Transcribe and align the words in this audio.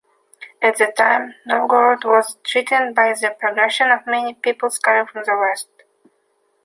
At 0.63 0.77
the 0.79 0.87
time, 0.87 1.35
Novgorod 1.45 2.03
was 2.05 2.35
threatened 2.43 2.95
by 2.95 3.13
the 3.13 3.35
progression 3.39 3.91
of 3.91 4.07
many 4.07 4.33
peoples 4.33 4.79
coming 4.79 5.05
from 5.05 5.21
the 5.27 5.37
west. 5.37 5.69